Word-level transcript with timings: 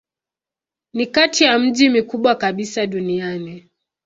Ni 0.93 1.05
kati 1.05 1.43
ya 1.43 1.59
miji 1.59 1.89
mikubwa 1.89 2.35
kabisa 2.35 2.85
duniani. 2.87 3.69